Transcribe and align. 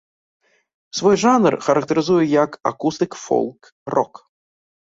Свой 0.99 1.15
жанр 1.25 1.53
характарызуе 1.67 2.25
як 2.43 2.51
акустык-фолк-рок. 2.71 4.13